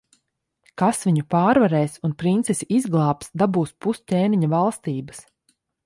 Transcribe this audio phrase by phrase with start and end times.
[0.81, 5.27] Kas viņu pārvarēs un princesi izglābs, dabūs pus ķēniņa valstības.